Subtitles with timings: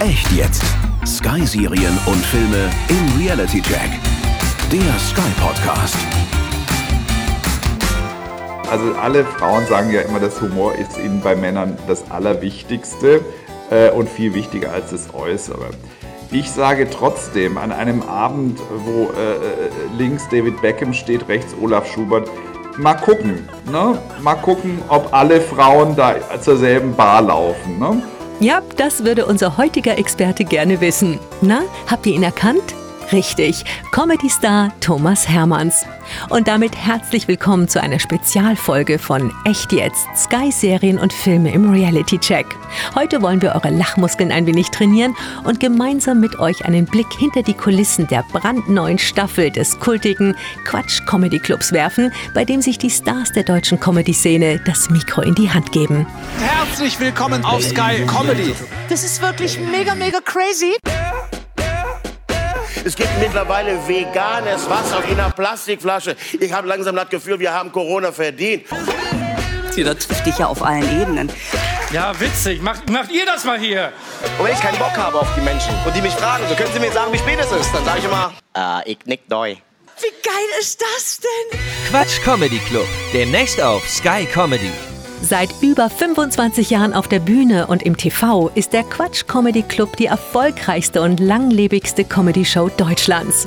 [0.00, 0.62] Echt jetzt.
[1.04, 3.90] Sky-Serien und Filme im Reality Check.
[4.72, 5.94] Der Sky Podcast.
[8.70, 13.20] Also alle Frauen sagen ja immer, dass Humor ist ihnen bei Männern das Allerwichtigste
[13.70, 15.68] äh, und viel wichtiger als das Äußere.
[16.30, 21.86] Ich sage trotzdem, an einem Abend, wo äh, äh links David Beckham steht, rechts Olaf
[21.92, 22.26] Schubert,
[22.78, 23.98] mal gucken, ne?
[24.22, 27.78] mal gucken, ob alle Frauen da zur selben Bar laufen.
[27.78, 28.02] Ne?
[28.40, 31.18] Ja, das würde unser heutiger Experte gerne wissen.
[31.42, 32.74] Na, habt ihr ihn erkannt?
[33.12, 35.84] Richtig, Comedy-Star Thomas Hermanns.
[36.28, 42.46] Und damit herzlich willkommen zu einer Spezialfolge von Echt jetzt, Sky-Serien und Filme im Reality-Check.
[42.94, 47.42] Heute wollen wir eure Lachmuskeln ein wenig trainieren und gemeinsam mit euch einen Blick hinter
[47.42, 52.90] die Kulissen der brandneuen Staffel des kultigen Quatsch Comedy Clubs werfen, bei dem sich die
[52.90, 56.06] Stars der deutschen Comedy-Szene das Mikro in die Hand geben.
[56.38, 58.54] Herzlich willkommen auf Sky Comedy.
[58.88, 60.76] Das ist wirklich mega, mega crazy.
[62.84, 66.16] Es gibt mittlerweile veganes Wasser in einer Plastikflasche.
[66.38, 68.64] Ich habe langsam das Gefühl, wir haben Corona verdient.
[69.76, 71.30] Das trifft dich ja auf allen Ebenen.
[71.92, 72.60] Ja, witzig.
[72.60, 73.92] Macht, macht ihr das mal hier?
[74.38, 76.72] Und wenn ich keinen Bock habe auf die Menschen und die mich fragen, so können
[76.72, 79.56] sie mir sagen, wie spät es ist, dann sage ich immer, äh, ich nick neu.
[80.00, 81.60] Wie geil ist das denn?
[81.90, 84.70] Quatsch Comedy Club, demnächst auf Sky Comedy.
[85.22, 89.96] Seit über 25 Jahren auf der Bühne und im TV ist der Quatsch Comedy Club
[89.96, 93.46] die erfolgreichste und langlebigste Comedy-Show Deutschlands.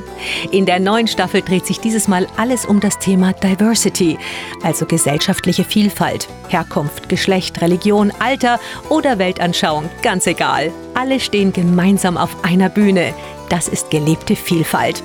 [0.52, 4.16] In der neuen Staffel dreht sich dieses Mal alles um das Thema Diversity,
[4.62, 10.72] also gesellschaftliche Vielfalt, Herkunft, Geschlecht, Religion, Alter oder Weltanschauung, ganz egal.
[10.94, 13.14] Alle stehen gemeinsam auf einer Bühne.
[13.48, 15.02] Das ist gelebte Vielfalt.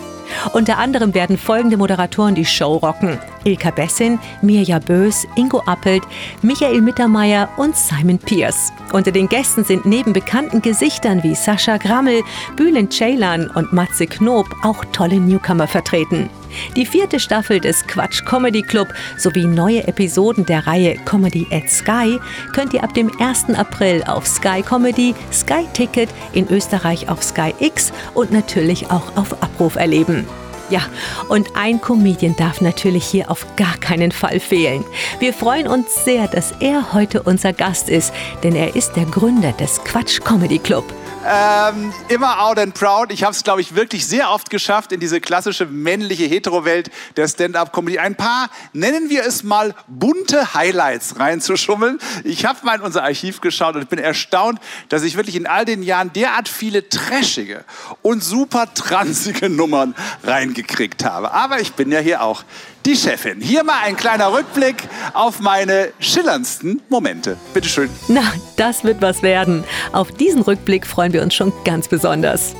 [0.53, 3.17] Unter anderem werden folgende Moderatoren die Show rocken.
[3.44, 6.03] Ilka Bessin, Mirja Bös, Ingo Appelt,
[6.41, 8.72] Michael Mittermeier und Simon Pierce.
[8.91, 12.23] Unter den Gästen sind neben bekannten Gesichtern wie Sascha Grammel,
[12.55, 16.30] Bülent Ceylan und Matze Knob auch tolle Newcomer vertreten.
[16.75, 18.88] Die vierte Staffel des Quatsch Comedy Club
[19.18, 22.19] sowie neue Episoden der Reihe Comedy at Sky
[22.53, 23.50] könnt ihr ab dem 1.
[23.56, 29.41] April auf Sky Comedy, Sky Ticket, in Österreich auf Sky X und natürlich auch auf
[29.41, 30.25] Abruf erleben.
[30.69, 30.81] Ja,
[31.29, 34.85] und ein Comedian darf natürlich hier auf gar keinen Fall fehlen.
[35.19, 38.13] Wir freuen uns sehr, dass er heute unser Gast ist,
[38.44, 40.85] denn er ist der Gründer des Quatsch Comedy Club.
[41.25, 43.12] Ähm, immer out and proud.
[43.12, 47.28] Ich habe es, glaube ich, wirklich sehr oft geschafft, in diese klassische männliche Hetero-Welt der
[47.28, 52.00] Stand-up-Comedy ein paar, nennen wir es mal, bunte Highlights reinzuschummeln.
[52.24, 55.66] Ich habe mal in unser Archiv geschaut und bin erstaunt, dass ich wirklich in all
[55.66, 57.66] den Jahren derart viele trashige
[58.02, 61.34] und super transige Nummern reingekriegt habe.
[61.34, 62.44] Aber ich bin ja hier auch
[62.89, 63.39] die Chefin.
[63.39, 64.75] Hier mal ein kleiner Rückblick
[65.13, 67.38] auf meine schillerndsten Momente.
[67.53, 67.88] Bitte schön.
[68.07, 69.63] Na, das wird was werden.
[69.91, 72.55] Auf diesen Rückblick freuen wir uns schon ganz besonders.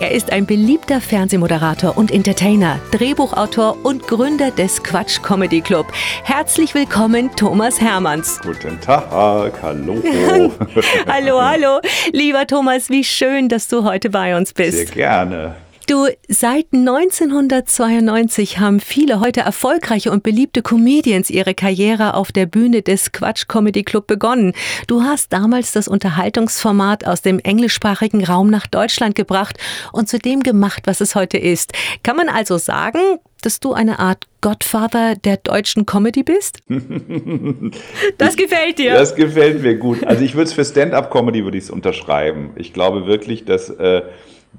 [0.00, 5.86] Er ist ein beliebter Fernsehmoderator und Entertainer, Drehbuchautor und Gründer des Quatsch Comedy Club.
[6.22, 8.40] Herzlich willkommen, Thomas Hermanns.
[8.42, 10.02] Guten Tag, hallo.
[11.06, 11.80] hallo, hallo.
[12.12, 14.78] Lieber Thomas, wie schön, dass du heute bei uns bist.
[14.78, 15.56] Sehr gerne.
[15.86, 22.80] Du, seit 1992 haben viele heute erfolgreiche und beliebte Comedians ihre Karriere auf der Bühne
[22.80, 24.54] des Quatsch Comedy Club begonnen.
[24.86, 29.58] Du hast damals das Unterhaltungsformat aus dem englischsprachigen Raum nach Deutschland gebracht
[29.92, 31.72] und zu dem gemacht, was es heute ist.
[32.02, 36.60] Kann man also sagen, dass du eine Art Godfather der deutschen Comedy bist?
[38.18, 38.94] Das gefällt dir.
[38.94, 40.04] Das gefällt mir gut.
[40.04, 42.50] Also ich würde es für Stand-up-Comedy würde ich es unterschreiben.
[42.56, 44.02] Ich glaube wirklich, dass äh,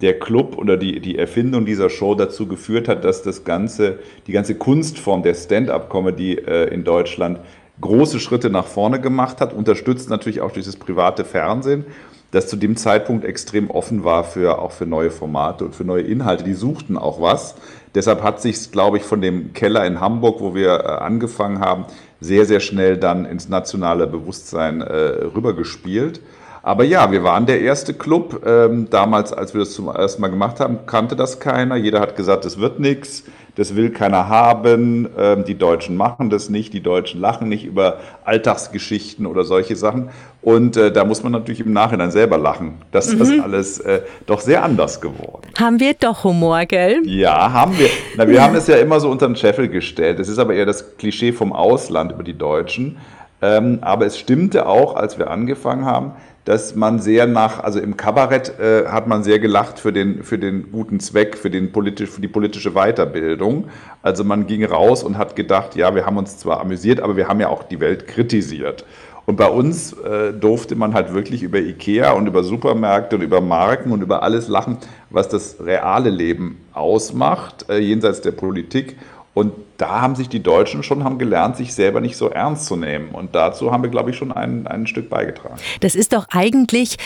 [0.02, 4.34] der Club oder die, die Erfindung dieser Show dazu geführt hat, dass das ganze, die
[4.34, 7.40] ganze Kunstform der Stand-up-Comedy äh, in Deutschland
[7.82, 11.86] große Schritte nach vorne gemacht hat, unterstützt natürlich auch durch das private Fernsehen,
[12.32, 16.02] das zu dem Zeitpunkt extrem offen war für auch für neue Formate und für neue
[16.02, 16.44] Inhalte.
[16.44, 17.56] Die suchten auch was.
[17.94, 21.86] Deshalb hat sich, glaube ich, von dem Keller in Hamburg, wo wir äh, angefangen haben,
[22.20, 24.94] sehr, sehr schnell dann ins nationale Bewusstsein äh,
[25.36, 26.20] rübergespielt.
[26.66, 28.42] Aber ja, wir waren der erste Club.
[28.44, 31.76] Ähm, damals, als wir das zum ersten Mal gemacht haben, kannte das keiner.
[31.76, 33.24] Jeder hat gesagt, das wird nichts,
[33.54, 35.08] das will keiner haben.
[35.16, 40.10] Ähm, die Deutschen machen das nicht, die Deutschen lachen nicht über Alltagsgeschichten oder solche Sachen.
[40.42, 42.82] Und äh, da muss man natürlich im Nachhinein selber lachen.
[42.92, 43.22] Das mhm.
[43.22, 45.48] ist alles äh, doch sehr anders geworden.
[45.60, 47.00] Haben wir doch Humor, gell?
[47.06, 47.90] Ja, haben wir.
[48.18, 50.18] Na, wir haben es ja immer so unter den Scheffel gestellt.
[50.18, 52.98] Das ist aber eher das Klischee vom Ausland über die Deutschen.
[53.44, 56.14] Ähm, aber es stimmte auch, als wir angefangen haben,
[56.46, 60.38] dass man sehr nach, also im Kabarett äh, hat man sehr gelacht für den, für
[60.38, 63.66] den guten Zweck, für, den politisch, für die politische Weiterbildung.
[64.04, 67.28] Also man ging raus und hat gedacht, ja, wir haben uns zwar amüsiert, aber wir
[67.28, 68.86] haben ja auch die Welt kritisiert.
[69.26, 73.42] Und bei uns äh, durfte man halt wirklich über Ikea und über Supermärkte und über
[73.42, 74.78] Marken und über alles lachen,
[75.10, 78.98] was das reale Leben ausmacht, äh, jenseits der Politik.
[79.34, 82.76] Und da haben sich die Deutschen schon haben gelernt, sich selber nicht so ernst zu
[82.76, 83.10] nehmen.
[83.10, 85.56] Und dazu haben wir, glaube ich, schon ein, ein Stück beigetragen.
[85.82, 86.98] Das ist doch eigentlich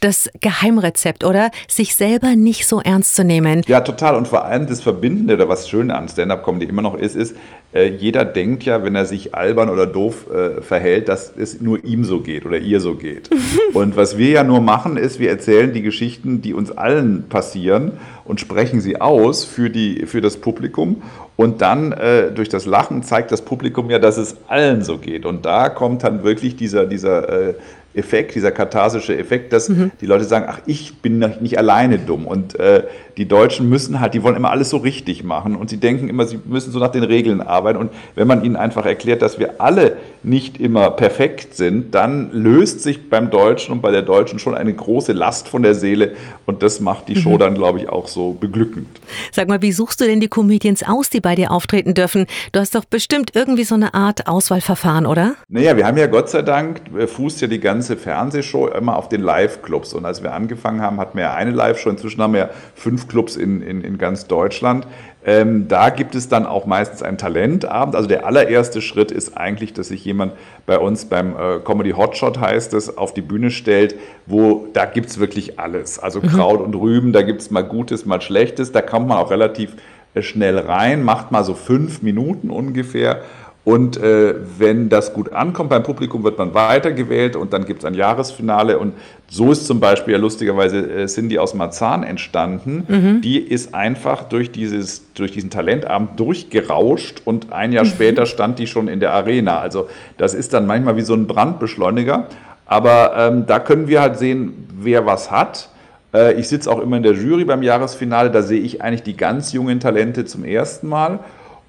[0.00, 1.50] das Geheimrezept, oder?
[1.68, 3.62] Sich selber nicht so ernst zu nehmen.
[3.66, 4.16] Ja, total.
[4.16, 7.36] Und vor allem das Verbindende, oder was schön an Stand-Up-Comedy immer noch ist, ist,
[7.74, 11.84] äh, jeder denkt ja, wenn er sich albern oder doof äh, verhält, dass es nur
[11.84, 13.30] ihm so geht oder ihr so geht.
[13.74, 17.92] und was wir ja nur machen, ist, wir erzählen die Geschichten, die uns allen passieren
[18.24, 21.02] und sprechen sie aus für, die, für das Publikum.
[21.36, 25.26] Und dann äh, durch das Lachen zeigt das Publikum ja, dass es allen so geht.
[25.26, 27.54] Und da kommt dann wirklich dieser, dieser äh,
[27.94, 29.92] Effekt, dieser katharsische Effekt, dass mhm.
[30.00, 32.26] die Leute sagen, ach, ich bin nicht alleine dumm.
[32.26, 32.82] Und äh,
[33.16, 36.26] die Deutschen müssen halt, die wollen immer alles so richtig machen und sie denken immer,
[36.26, 37.78] sie müssen so nach den Regeln arbeiten.
[37.78, 42.80] Und wenn man ihnen einfach erklärt, dass wir alle nicht immer perfekt sind, dann löst
[42.80, 46.14] sich beim Deutschen und bei der Deutschen schon eine große Last von der Seele.
[46.46, 47.38] Und das macht die Show mhm.
[47.38, 48.88] dann, glaube ich, auch so beglückend.
[49.30, 52.26] Sag mal, wie suchst du denn die Comedians aus, die bei dir auftreten dürfen?
[52.50, 55.36] Du hast doch bestimmt irgendwie so eine Art Auswahlverfahren, oder?
[55.48, 58.96] Naja, wir haben ja Gott sei Dank, äh, fußt ja die ganze ganze Fernsehshow immer
[58.96, 59.92] auf den Live-Clubs.
[59.92, 61.90] Und als wir angefangen haben, hatten wir ja eine Live-Show.
[61.90, 64.86] Inzwischen haben wir ja fünf Clubs in, in, in ganz Deutschland.
[65.26, 67.94] Ähm, da gibt es dann auch meistens einen Talentabend.
[67.94, 70.32] Also der allererste Schritt ist eigentlich, dass sich jemand
[70.64, 75.10] bei uns beim äh, Comedy Hotshot heißt es, auf die Bühne stellt, wo da gibt
[75.10, 75.98] es wirklich alles.
[75.98, 76.28] Also mhm.
[76.28, 78.72] Kraut und Rüben, da gibt es mal Gutes, mal Schlechtes.
[78.72, 79.76] Da kommt man auch relativ
[80.14, 83.20] äh, schnell rein, macht mal so fünf Minuten ungefähr
[83.64, 87.86] und äh, wenn das gut ankommt beim Publikum, wird man weitergewählt und dann gibt es
[87.86, 88.78] ein Jahresfinale.
[88.78, 88.92] Und
[89.30, 92.84] so ist zum Beispiel ja lustigerweise äh, Cindy aus Marzahn entstanden.
[92.86, 93.20] Mhm.
[93.22, 97.88] Die ist einfach durch, dieses, durch diesen Talentabend durchgerauscht und ein Jahr mhm.
[97.88, 99.60] später stand die schon in der Arena.
[99.60, 99.88] Also
[100.18, 102.26] das ist dann manchmal wie so ein Brandbeschleuniger.
[102.66, 105.70] Aber ähm, da können wir halt sehen, wer was hat.
[106.12, 108.30] Äh, ich sitze auch immer in der Jury beim Jahresfinale.
[108.30, 111.20] Da sehe ich eigentlich die ganz jungen Talente zum ersten Mal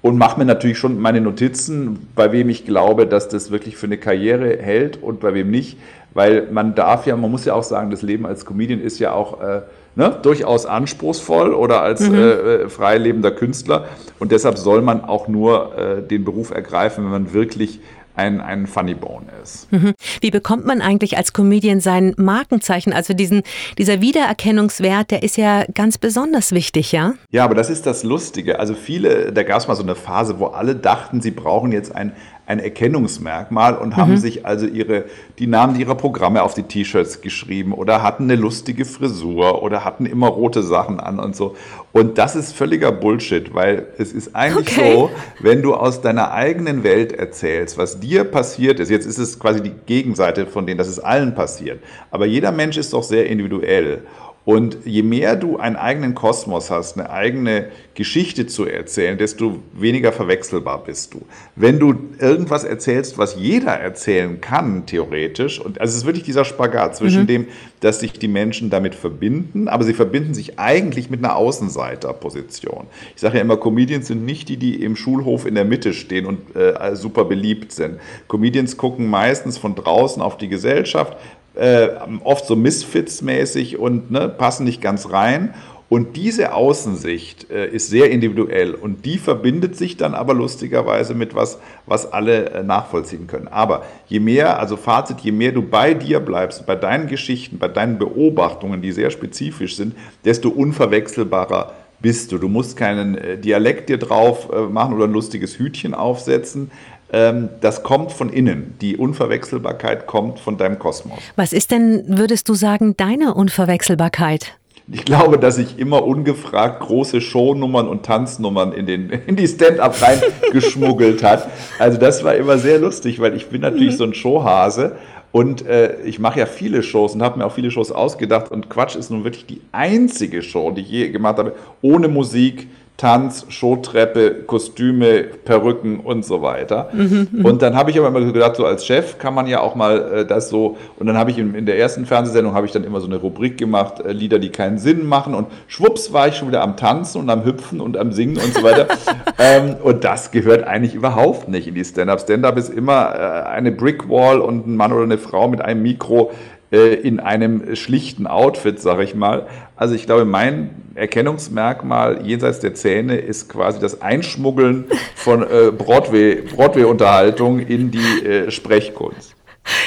[0.02, 3.86] und mache mir natürlich schon meine Notizen, bei wem ich glaube, dass das wirklich für
[3.86, 5.78] eine Karriere hält und bei wem nicht.
[6.14, 9.12] Weil man darf ja, man muss ja auch sagen, das Leben als Comedian ist ja
[9.12, 9.60] auch äh,
[9.96, 12.14] ne, durchaus anspruchsvoll oder als mhm.
[12.14, 13.86] äh, äh frei lebender Künstler.
[14.18, 17.80] Und deshalb soll man auch nur äh, den Beruf ergreifen, wenn man wirklich
[18.16, 19.70] ein, ein Funny Bone ist.
[19.72, 19.94] Mhm.
[20.20, 22.92] Wie bekommt man eigentlich als Comedian sein Markenzeichen?
[22.92, 23.42] Also diesen,
[23.78, 27.14] dieser Wiedererkennungswert, der ist ja ganz besonders wichtig, ja?
[27.30, 28.58] Ja, aber das ist das Lustige.
[28.58, 31.94] Also viele, da gab es mal so eine Phase, wo alle dachten, sie brauchen jetzt
[31.94, 32.12] ein,
[32.46, 34.16] ein Erkennungsmerkmal und haben mhm.
[34.18, 35.06] sich also ihre,
[35.40, 40.06] die Namen ihrer Programme auf die T-Shirts geschrieben oder hatten eine lustige Frisur oder hatten
[40.06, 41.56] immer rote Sachen an und so.
[41.92, 44.92] Und das ist völliger Bullshit, weil es ist eigentlich okay.
[44.94, 45.10] so,
[45.40, 49.60] wenn du aus deiner eigenen Welt erzählst, was dir passiert ist, jetzt ist es quasi
[49.60, 51.82] die Gegenseite von denen, dass es allen passiert.
[52.12, 54.02] Aber jeder Mensch ist doch sehr individuell.
[54.46, 60.12] Und je mehr du einen eigenen Kosmos hast, eine eigene Geschichte zu erzählen, desto weniger
[60.12, 61.22] verwechselbar bist du.
[61.56, 66.44] Wenn du irgendwas erzählst, was jeder erzählen kann, theoretisch, und also es ist wirklich dieser
[66.44, 67.26] Spagat zwischen mhm.
[67.26, 67.46] dem,
[67.80, 72.86] dass sich die Menschen damit verbinden, aber sie verbinden sich eigentlich mit einer Außenseiterposition.
[73.16, 76.24] Ich sage ja immer, Comedians sind nicht die, die im Schulhof in der Mitte stehen
[76.24, 77.98] und äh, super beliebt sind.
[78.28, 81.16] Comedians gucken meistens von draußen auf die Gesellschaft,
[81.56, 81.88] äh,
[82.24, 85.54] oft so Misfits-mäßig und ne, passen nicht ganz rein.
[85.88, 91.36] Und diese Außensicht äh, ist sehr individuell und die verbindet sich dann aber lustigerweise mit
[91.36, 93.46] was, was alle äh, nachvollziehen können.
[93.46, 97.68] Aber je mehr, also Fazit, je mehr du bei dir bleibst, bei deinen Geschichten, bei
[97.68, 99.94] deinen Beobachtungen, die sehr spezifisch sind,
[100.24, 102.38] desto unverwechselbarer bist du.
[102.38, 106.72] Du musst keinen äh, Dialekt dir drauf äh, machen oder ein lustiges Hütchen aufsetzen.
[107.12, 108.76] Ähm, das kommt von innen.
[108.80, 111.18] Die Unverwechselbarkeit kommt von deinem Kosmos.
[111.36, 114.56] Was ist denn, würdest du sagen, deine Unverwechselbarkeit?
[114.90, 119.96] Ich glaube, dass ich immer ungefragt große Shownummern und Tanznummern in, den, in die Stand-up
[120.00, 121.48] reingeschmuggelt hat.
[121.78, 123.98] Also das war immer sehr lustig, weil ich bin natürlich mhm.
[123.98, 124.96] so ein Showhase
[125.32, 128.50] und äh, ich mache ja viele Shows und habe mir auch viele Shows ausgedacht.
[128.50, 132.68] Und Quatsch ist nun wirklich die einzige Show, die ich je gemacht habe, ohne Musik,
[132.96, 136.88] Tanz, Showtreppe, Kostüme, Perücken und so weiter.
[136.94, 139.74] Mhm, und dann habe ich aber immer gedacht, so als Chef kann man ja auch
[139.74, 142.72] mal äh, das so, und dann habe ich in, in, der ersten Fernsehsendung habe ich
[142.72, 146.28] dann immer so eine Rubrik gemacht, äh, Lieder, die keinen Sinn machen und schwupps war
[146.28, 148.86] ich schon wieder am Tanzen und am Hüpfen und am Singen und so weiter.
[149.38, 152.20] ähm, und das gehört eigentlich überhaupt nicht in die Stand-Up.
[152.20, 156.30] Stand-Up ist immer äh, eine Brickwall und ein Mann oder eine Frau mit einem Mikro,
[156.70, 159.46] in einem schlichten Outfit, sage ich mal.
[159.76, 167.58] Also ich glaube, mein Erkennungsmerkmal jenseits der Zähne ist quasi das Einschmuggeln von äh, Broadway-Unterhaltung
[167.58, 169.34] Broadway in die äh, Sprechkunst.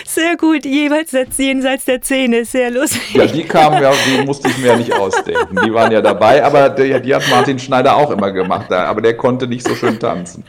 [0.05, 3.13] Sehr gut, jeweils jenseits der Zähne, sehr lustig.
[3.13, 5.57] Ja, die kamen ja, die musste ich mir ja nicht ausdenken.
[5.65, 9.15] Die waren ja dabei, aber die, die hat Martin Schneider auch immer gemacht, aber der
[9.15, 10.43] konnte nicht so schön tanzen.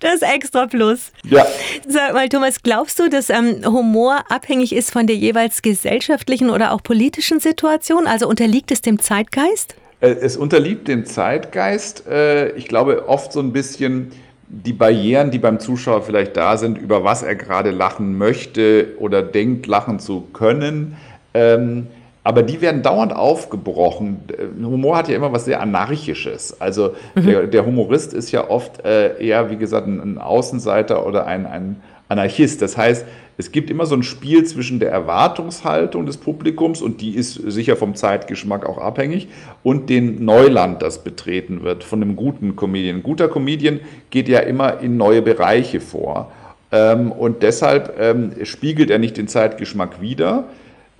[0.00, 1.12] Das extra Plus.
[1.24, 1.46] Ja.
[1.86, 6.72] Sag mal, Thomas, glaubst du, dass ähm, Humor abhängig ist von der jeweils gesellschaftlichen oder
[6.72, 8.06] auch politischen Situation?
[8.06, 9.74] Also unterliegt es dem Zeitgeist?
[10.00, 12.06] Äh, es unterliegt dem Zeitgeist.
[12.06, 14.12] Äh, ich glaube, oft so ein bisschen
[14.48, 19.22] die Barrieren, die beim Zuschauer vielleicht da sind, über was er gerade lachen möchte oder
[19.22, 20.96] denkt, lachen zu können.
[21.34, 21.88] Ähm,
[22.28, 24.18] aber die werden dauernd aufgebrochen.
[24.62, 26.60] Humor hat ja immer was sehr Anarchisches.
[26.60, 27.26] Also mhm.
[27.26, 31.46] der, der, Humorist ist ja oft äh, eher, wie gesagt, ein, ein Außenseiter oder ein,
[31.46, 31.76] ein,
[32.10, 32.60] Anarchist.
[32.60, 33.06] Das heißt,
[33.38, 37.76] es gibt immer so ein Spiel zwischen der Erwartungshaltung des Publikums, und die ist sicher
[37.76, 39.28] vom Zeitgeschmack auch abhängig,
[39.62, 42.96] und dem Neuland, das betreten wird von einem guten Comedian.
[42.96, 43.80] Ein guter Comedian
[44.10, 46.30] geht ja immer in neue Bereiche vor.
[46.72, 50.44] Ähm, und deshalb ähm, spiegelt er nicht den Zeitgeschmack wider.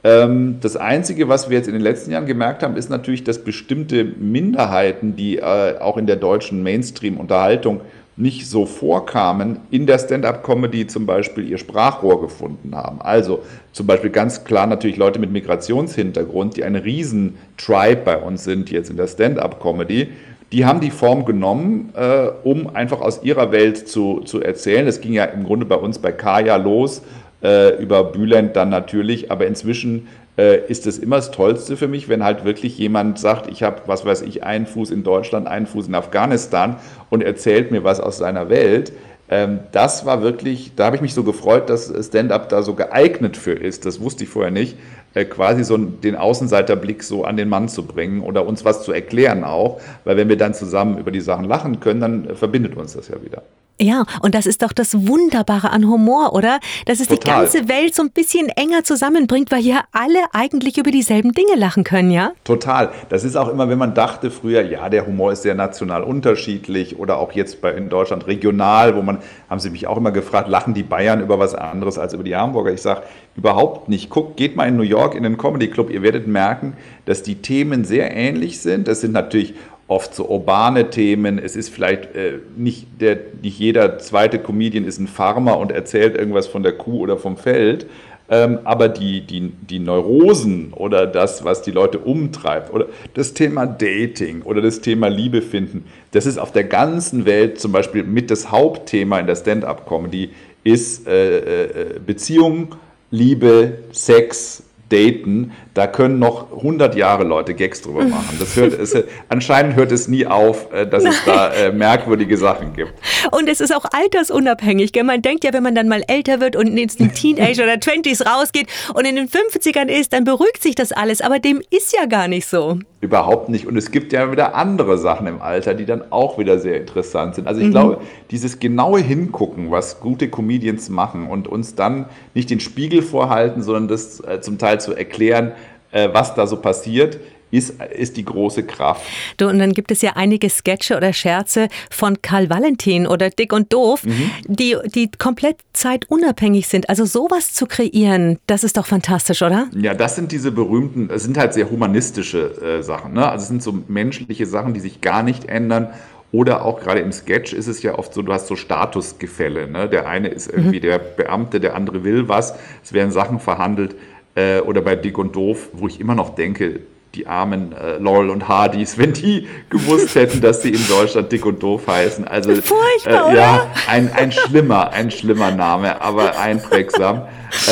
[0.04, 3.38] Ähm, das Einzige, was wir jetzt in den letzten Jahren gemerkt haben, ist natürlich, dass
[3.38, 7.80] bestimmte Minderheiten, die äh, auch in der deutschen Mainstream-Unterhaltung
[8.16, 13.00] nicht so vorkamen, in der Stand-up-Comedy zum Beispiel ihr Sprachrohr gefunden haben.
[13.00, 13.40] Also
[13.72, 18.90] zum Beispiel ganz klar natürlich Leute mit Migrationshintergrund, die ein Riesen-Tribe bei uns sind jetzt
[18.90, 20.08] in der Stand-up-Comedy.
[20.50, 24.86] Die haben die Form genommen, äh, um einfach aus ihrer Welt zu, zu erzählen.
[24.88, 27.02] Es ging ja im Grunde bei uns bei Kaya los,
[27.42, 32.08] äh, über Bülent dann natürlich, aber inzwischen äh, ist es immer das Tollste für mich,
[32.08, 35.66] wenn halt wirklich jemand sagt, ich habe, was weiß ich, einen Fuß in Deutschland, einen
[35.66, 36.76] Fuß in Afghanistan
[37.10, 38.92] und erzählt mir was aus seiner Welt.
[39.30, 43.36] Ähm, das war wirklich, da habe ich mich so gefreut, dass Stand-up da so geeignet
[43.36, 43.84] für ist.
[43.84, 44.76] Das wusste ich vorher nicht.
[45.14, 48.92] Äh, quasi so den Außenseiterblick so an den Mann zu bringen oder uns was zu
[48.92, 52.92] erklären auch, weil wenn wir dann zusammen über die Sachen lachen können, dann verbindet uns
[52.92, 53.42] das ja wieder.
[53.80, 56.58] Ja, und das ist doch das Wunderbare an Humor, oder?
[56.86, 57.18] Dass es Total.
[57.18, 61.54] die ganze Welt so ein bisschen enger zusammenbringt, weil hier alle eigentlich über dieselben Dinge
[61.54, 62.32] lachen können, ja?
[62.42, 62.90] Total.
[63.08, 66.98] Das ist auch immer, wenn man dachte früher, ja, der Humor ist sehr national unterschiedlich
[66.98, 69.18] oder auch jetzt bei, in Deutschland regional, wo man,
[69.48, 72.34] haben sie mich auch immer gefragt, lachen die Bayern über was anderes als über die
[72.34, 72.72] Hamburger?
[72.72, 73.02] Ich sage,
[73.36, 74.10] überhaupt nicht.
[74.10, 77.36] Guckt, geht mal in New York in den Comedy Club, ihr werdet merken, dass die
[77.36, 78.88] Themen sehr ähnlich sind.
[78.88, 79.54] Das sind natürlich
[79.88, 81.38] oft so urbane Themen.
[81.38, 86.16] Es ist vielleicht äh, nicht, der, nicht jeder zweite Comedian ist ein Farmer und erzählt
[86.16, 87.86] irgendwas von der Kuh oder vom Feld.
[88.30, 93.64] Ähm, aber die, die, die Neurosen oder das, was die Leute umtreibt, oder das Thema
[93.66, 98.30] Dating oder das Thema Liebe finden, das ist auf der ganzen Welt zum Beispiel mit
[98.30, 100.30] das Hauptthema in der Stand-up-Comedy,
[100.62, 102.74] ist äh, äh, Beziehung,
[103.10, 108.36] Liebe, Sex, daten, da können noch 100 Jahre Leute Gags drüber machen.
[108.40, 108.96] Das hört, es,
[109.28, 111.12] anscheinend hört es nie auf, äh, dass Nein.
[111.12, 112.94] es da äh, merkwürdige Sachen gibt.
[113.30, 114.92] Und es ist auch altersunabhängig.
[114.92, 115.04] Gell?
[115.04, 118.26] Man denkt ja, wenn man dann mal älter wird und in den Teenager oder 20s
[118.26, 121.20] rausgeht und in den 50ern ist, dann beruhigt sich das alles.
[121.20, 122.80] Aber dem ist ja gar nicht so.
[123.00, 123.68] Überhaupt nicht.
[123.68, 127.36] Und es gibt ja wieder andere Sachen im Alter, die dann auch wieder sehr interessant
[127.36, 127.46] sind.
[127.46, 127.72] Also ich mhm.
[127.72, 128.00] glaube,
[128.32, 133.86] dieses genaue Hingucken, was gute Comedians machen und uns dann nicht den Spiegel vorhalten, sondern
[133.86, 135.52] das äh, zum Teil zu erklären,
[135.92, 137.18] was da so passiert,
[137.50, 139.02] ist, ist die große Kraft.
[139.36, 143.52] Du, und dann gibt es ja einige Sketche oder Scherze von Karl Valentin oder Dick
[143.52, 144.30] und Doof, mhm.
[144.46, 146.88] die, die komplett zeitunabhängig sind.
[146.88, 149.68] Also sowas zu kreieren, das ist doch fantastisch, oder?
[149.74, 153.14] Ja, das sind diese berühmten, es sind halt sehr humanistische äh, Sachen.
[153.14, 153.28] Ne?
[153.28, 155.88] Also es sind so menschliche Sachen, die sich gar nicht ändern.
[156.30, 159.66] Oder auch gerade im Sketch ist es ja oft so, du hast so Statusgefälle.
[159.66, 159.88] Ne?
[159.88, 160.82] Der eine ist irgendwie mhm.
[160.82, 162.54] der Beamte, der andere will was.
[162.84, 163.96] Es werden Sachen verhandelt.
[164.38, 166.80] Äh, oder bei Dick und Doof, wo ich immer noch denke,
[167.14, 171.44] die armen äh, Laurel und Hardys, wenn die gewusst hätten, dass sie in Deutschland dick
[171.44, 172.28] und doof heißen.
[172.28, 177.22] Also Furchtbar, äh, ja, ein, ein schlimmer, ein schlimmer Name, aber einprägsam.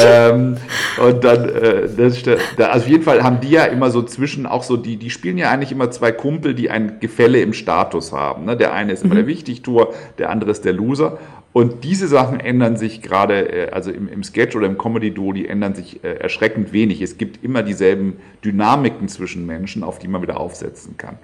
[0.03, 0.57] ähm,
[1.01, 4.65] und dann, äh, das, also auf jeden Fall haben die ja immer so zwischen, auch
[4.65, 8.47] so, die, die spielen ja eigentlich immer zwei Kumpel, die ein Gefälle im Status haben.
[8.47, 8.57] Ne?
[8.57, 9.19] Der eine ist immer mhm.
[9.19, 11.19] der Wichtigtour, der andere ist der Loser.
[11.57, 15.49] Und diese Sachen ändern sich gerade, äh, also im, im Sketch oder im Comedy-Duo, die
[15.49, 17.01] ändern sich äh, erschreckend wenig.
[17.01, 21.17] Es gibt immer dieselben Dynamiken zwischen Menschen, auf die man wieder aufsetzen kann.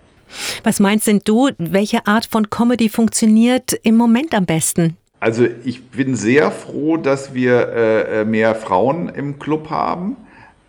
[0.64, 4.96] Was meinst denn du, welche Art von Comedy funktioniert im Moment am besten?
[5.20, 10.16] Also ich bin sehr froh, dass wir äh, mehr Frauen im Club haben.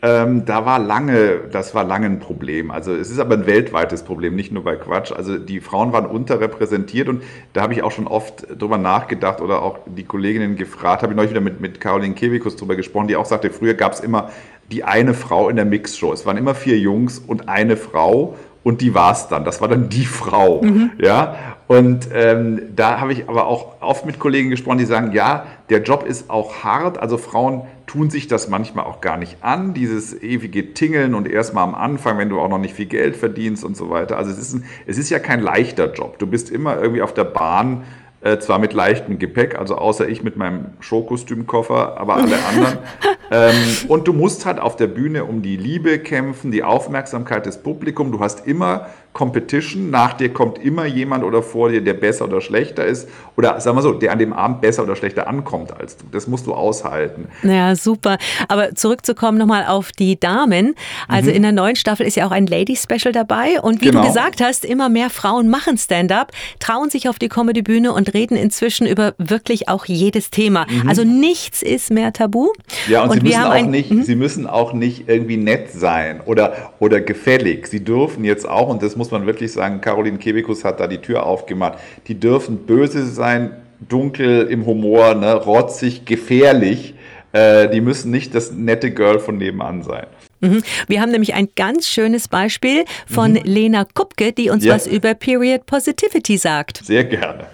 [0.05, 2.71] Ähm, da war lange, das war lange ein Problem.
[2.71, 5.13] Also es ist aber ein weltweites Problem, nicht nur bei Quatsch.
[5.13, 9.61] Also die Frauen waren unterrepräsentiert und da habe ich auch schon oft drüber nachgedacht oder
[9.61, 13.15] auch die Kolleginnen gefragt, habe ich neulich wieder mit, mit Caroline Kevikus drüber gesprochen, die
[13.15, 14.29] auch sagte, früher gab es immer
[14.73, 16.11] die eine Frau in der Mixshow.
[16.11, 19.43] Es waren immer vier Jungs und eine Frau und die war es dann.
[19.43, 20.61] Das war dann die Frau.
[20.61, 20.91] Mhm.
[20.97, 21.35] Ja.
[21.67, 25.81] Und ähm, da habe ich aber auch oft mit Kollegen gesprochen, die sagen, ja, der
[25.81, 26.97] Job ist auch hart.
[26.97, 31.63] Also Frauen tun sich das manchmal auch gar nicht an, dieses ewige Tingeln und erstmal
[31.63, 34.17] am Anfang, wenn du auch noch nicht viel Geld verdienst und so weiter.
[34.17, 36.19] Also es ist, ein, es ist ja kein leichter Job.
[36.19, 37.83] Du bist immer irgendwie auf der Bahn
[38.23, 42.77] äh, zwar mit leichtem Gepäck, also außer ich mit meinem Showkostümkoffer, aber alle anderen.
[43.31, 47.57] ähm, und du musst halt auf der Bühne um die Liebe kämpfen, die Aufmerksamkeit des
[47.57, 48.11] Publikums.
[48.11, 49.91] Du hast immer Competition.
[49.91, 53.07] Nach dir kommt immer jemand oder vor dir, der besser oder schlechter ist.
[53.37, 56.05] Oder sagen wir so, der an dem Abend besser oder schlechter ankommt als du.
[56.11, 57.27] Das musst du aushalten.
[57.43, 58.17] Ja, super.
[58.47, 60.75] Aber zurückzukommen nochmal auf die Damen.
[61.07, 61.35] Also mhm.
[61.35, 63.61] in der neuen Staffel ist ja auch ein Lady-Special dabei.
[63.61, 64.01] Und wie genau.
[64.01, 68.35] du gesagt hast, immer mehr Frauen machen Stand-up, trauen sich auf die Comedy-Bühne und reden
[68.35, 70.65] inzwischen über wirklich auch jedes Thema.
[70.69, 70.89] Mhm.
[70.89, 72.49] Also nichts ist mehr tabu.
[72.87, 74.03] Ja, und, und sie, müssen auch nicht, mhm.
[74.03, 77.67] sie müssen auch nicht irgendwie nett sein oder, oder gefällig.
[77.67, 80.87] Sie dürfen jetzt auch, und das muss muss man wirklich sagen, Caroline Kebekus hat da
[80.87, 81.77] die Tür aufgemacht.
[82.07, 86.95] Die dürfen böse sein, dunkel im Humor, ne, rotzig, gefährlich.
[87.33, 90.07] Äh, die müssen nicht das nette Girl von nebenan sein.
[90.39, 90.63] Mhm.
[90.87, 93.41] Wir haben nämlich ein ganz schönes Beispiel von mhm.
[93.43, 94.73] Lena Kupke, die uns ja.
[94.73, 96.79] was über Period Positivity sagt.
[96.85, 97.47] Sehr gerne.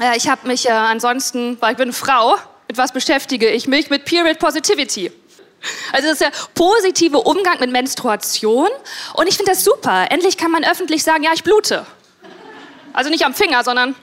[0.00, 2.34] Ja, ich habe mich äh, ansonsten, weil ich bin eine Frau,
[2.66, 3.88] mit was beschäftige ich mich?
[3.88, 5.12] Mit Period Positivity.
[5.92, 8.68] Also das ist der positive Umgang mit Menstruation.
[9.14, 10.06] Und ich finde das super.
[10.10, 11.86] Endlich kann man öffentlich sagen, ja, ich blute.
[12.92, 13.94] Also nicht am Finger, sondern...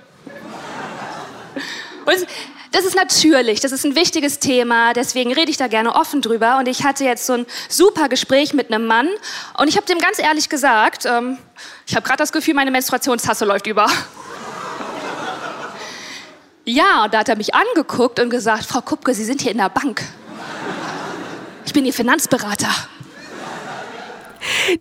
[2.06, 2.28] Und
[2.76, 6.58] das ist natürlich, das ist ein wichtiges Thema, deswegen rede ich da gerne offen drüber.
[6.58, 9.08] Und ich hatte jetzt so ein super Gespräch mit einem Mann
[9.58, 11.38] und ich habe dem ganz ehrlich gesagt, ähm,
[11.88, 13.88] ich habe gerade das Gefühl, meine Menstruationstasse läuft über.
[16.66, 19.60] Ja, und da hat er mich angeguckt und gesagt, Frau Kupke, Sie sind hier in
[19.60, 20.04] der Bank
[21.74, 22.69] bin Ihr Finanzberater.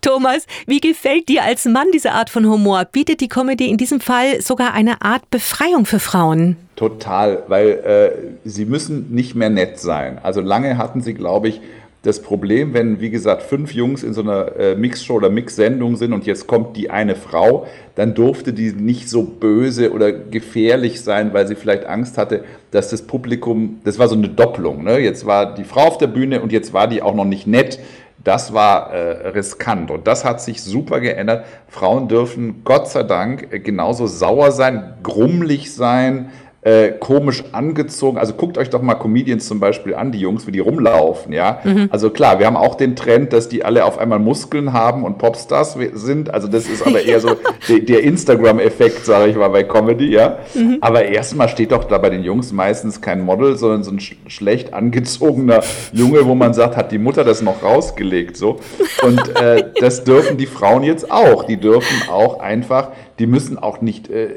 [0.00, 2.84] Thomas, wie gefällt dir als Mann diese Art von Humor?
[2.84, 6.56] Bietet die Comedy in diesem Fall sogar eine Art Befreiung für Frauen?
[6.76, 10.18] Total, weil äh, sie müssen nicht mehr nett sein.
[10.22, 11.60] Also lange hatten sie, glaube ich,
[12.04, 16.12] das Problem, wenn, wie gesagt, fünf Jungs in so einer äh, Mixshow oder Mix-Sendung sind
[16.12, 21.32] und jetzt kommt die eine Frau, dann durfte die nicht so böse oder gefährlich sein,
[21.32, 24.84] weil sie vielleicht Angst hatte, dass das Publikum, das war so eine Doppelung.
[24.84, 24.98] Ne?
[24.98, 27.80] Jetzt war die Frau auf der Bühne und jetzt war die auch noch nicht nett.
[28.22, 31.46] Das war äh, riskant und das hat sich super geändert.
[31.68, 36.30] Frauen dürfen Gott sei Dank äh, genauso sauer sein, grummelig sein,
[36.64, 38.16] äh, komisch angezogen.
[38.16, 41.60] Also guckt euch doch mal Comedians zum Beispiel an, die Jungs, wie die rumlaufen, ja.
[41.62, 41.88] Mhm.
[41.90, 45.18] Also klar, wir haben auch den Trend, dass die alle auf einmal Muskeln haben und
[45.18, 46.32] Popstars sind.
[46.32, 47.36] Also das ist aber eher so
[47.68, 50.38] der, der Instagram-Effekt, sage ich mal, bei Comedy, ja.
[50.54, 50.78] Mhm.
[50.80, 54.16] Aber erstmal steht doch da bei den Jungs meistens kein Model, sondern so ein sch
[54.26, 55.60] schlecht angezogener
[55.92, 58.60] Junge, wo man sagt, hat die Mutter das noch rausgelegt, so.
[59.02, 61.44] Und äh, das dürfen die Frauen jetzt auch.
[61.44, 64.28] Die dürfen auch einfach die müssen auch nicht äh,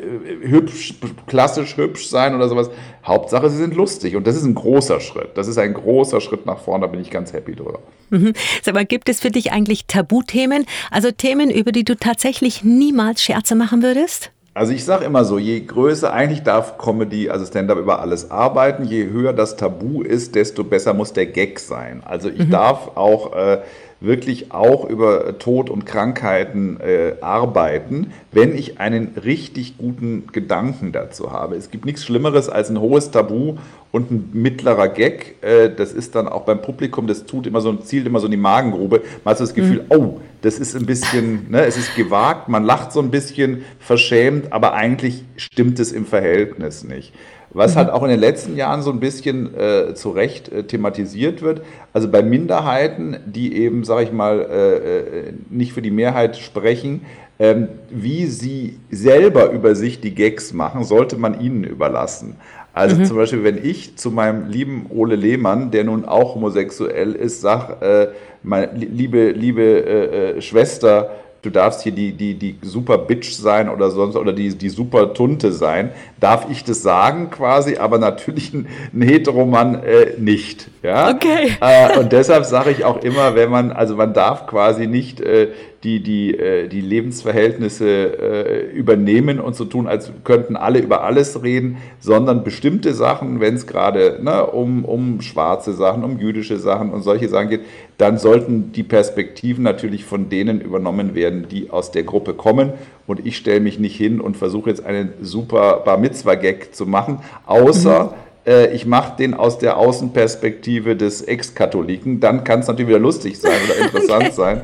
[0.42, 2.70] hübsch, klassisch hübsch sein oder sowas.
[3.06, 4.16] Hauptsache, sie sind lustig.
[4.16, 5.32] Und das ist ein großer Schritt.
[5.36, 6.86] Das ist ein großer Schritt nach vorne.
[6.86, 7.80] Da bin ich ganz happy drüber.
[8.10, 8.34] Mhm.
[8.62, 10.66] Sag mal, gibt es für dich eigentlich Tabuthemen?
[10.92, 14.32] Also Themen, über die du tatsächlich niemals Scherze machen würdest?
[14.58, 18.86] Also ich sage immer so, je größer, eigentlich darf Comedy, also Stand-up über alles arbeiten,
[18.86, 22.02] je höher das Tabu ist, desto besser muss der Gag sein.
[22.04, 22.50] Also ich mhm.
[22.50, 23.60] darf auch äh,
[24.00, 31.32] wirklich auch über Tod und Krankheiten äh, arbeiten, wenn ich einen richtig guten Gedanken dazu
[31.32, 31.56] habe.
[31.56, 33.56] Es gibt nichts Schlimmeres als ein hohes Tabu
[33.92, 35.36] und ein mittlerer Gag.
[35.42, 38.32] Äh, das ist dann auch beim Publikum, das tut immer so, zielt immer so in
[38.32, 39.02] die Magengrube.
[39.24, 39.96] Man hat so das Gefühl, mhm.
[39.98, 44.54] oh, das ist ein bisschen, ne, es ist gewagt, man lacht so ein bisschen verschämt,
[44.54, 47.14] aber eigentlich stimmt es im Verhältnis nicht.
[47.52, 51.42] Was halt auch in den letzten Jahren so ein bisschen äh, zu Recht äh, thematisiert
[51.42, 51.62] wird.
[51.94, 57.02] Also bei Minderheiten, die eben, sage ich mal, äh, äh, nicht für die Mehrheit sprechen,
[57.40, 62.36] ähm, wie sie selber über sich die Gags machen, sollte man ihnen überlassen.
[62.74, 63.06] Also mhm.
[63.06, 67.86] zum Beispiel, wenn ich zu meinem lieben Ole Lehmann, der nun auch homosexuell ist, sage,
[67.86, 68.08] äh,
[68.44, 71.10] meine liebe, liebe äh, Schwester,
[71.42, 75.14] du darfst hier die, die, die super Bitch sein oder sonst oder die, die super
[75.14, 80.70] Tunte sein, darf ich das sagen quasi, aber natürlich ein, ein Heteromann äh, nicht.
[80.84, 81.10] Ja?
[81.10, 81.58] Okay.
[81.62, 85.50] Äh, und deshalb sage ich auch immer, wenn man, also man darf quasi nicht äh,
[85.84, 91.44] die, die, äh, die Lebensverhältnisse äh, übernehmen und so tun, als könnten alle über alles
[91.44, 96.90] reden, sondern bestimmte Sachen, wenn es gerade ne, um, um schwarze Sachen, um jüdische Sachen
[96.90, 97.62] und solche Sachen geht,
[97.98, 102.74] dann sollten die Perspektiven natürlich von denen übernommen werden, die aus der Gruppe kommen.
[103.06, 107.20] Und ich stelle mich nicht hin und versuche jetzt einen super Bar Mitzvah-Gag zu machen,
[107.46, 112.90] außer mhm äh, ich mache den aus der Außenperspektive des Ex-Katholiken, dann kann es natürlich
[112.90, 114.32] wieder lustig sein oder interessant okay.
[114.34, 114.62] sein.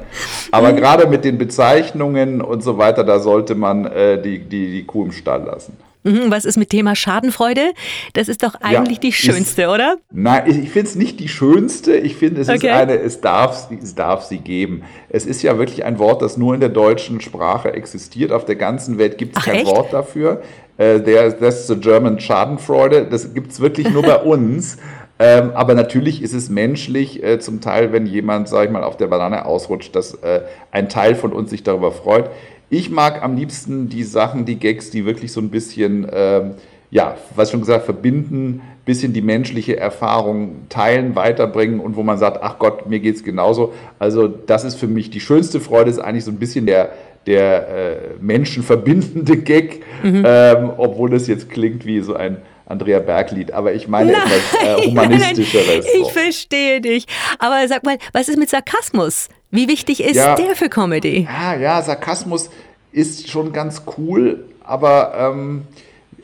[0.51, 0.77] Aber mhm.
[0.77, 5.05] gerade mit den Bezeichnungen und so weiter, da sollte man äh, die, die, die Kuh
[5.05, 5.77] im Stall lassen.
[6.03, 7.71] Mhm, was ist mit Thema Schadenfreude?
[8.13, 9.95] Das ist doch eigentlich ja, die schönste, ist, oder?
[10.11, 11.95] Nein, ich, ich finde es nicht die schönste.
[11.95, 12.67] Ich finde, es okay.
[12.67, 14.83] ist eine, es darf, es darf sie geben.
[15.09, 18.33] Es ist ja wirklich ein Wort, das nur in der deutschen Sprache existiert.
[18.33, 19.65] Auf der ganzen Welt gibt es kein echt?
[19.67, 20.41] Wort dafür.
[20.77, 23.05] Äh, der, that's the German Schadenfreude.
[23.09, 24.77] Das gibt es wirklich nur bei uns.
[25.19, 28.97] Ähm, aber natürlich ist es menschlich, äh, zum Teil, wenn jemand, sag ich mal, auf
[28.97, 32.29] der Banane ausrutscht, dass äh, ein Teil von uns sich darüber freut.
[32.69, 36.55] Ich mag am liebsten die Sachen, die Gags, die wirklich so ein bisschen, ähm,
[36.89, 42.39] ja, was schon gesagt, verbinden, bisschen die menschliche Erfahrung teilen, weiterbringen und wo man sagt,
[42.41, 43.73] ach Gott, mir geht es genauso.
[43.99, 46.91] Also das ist für mich die schönste Freude, ist eigentlich so ein bisschen der,
[47.25, 50.23] der äh, menschenverbindende Gag, mhm.
[50.25, 54.83] ähm, obwohl das jetzt klingt wie so ein Andrea Berg-Lied, aber ich meine nein, etwas
[54.83, 55.85] äh, humanistischeres.
[55.93, 57.05] ich verstehe dich.
[57.39, 59.29] Aber sag mal, was ist mit Sarkasmus?
[59.51, 61.27] Wie wichtig ist ja, der für Comedy?
[61.29, 62.49] Ja, ja, Sarkasmus
[62.91, 65.63] ist schon ganz cool, aber ähm,